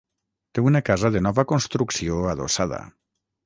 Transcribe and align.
Té 0.57 0.63
una 0.67 0.81
casa 0.87 1.11
de 1.17 1.21
nova 1.27 1.45
construcció 1.53 2.21
adossada. 2.35 2.85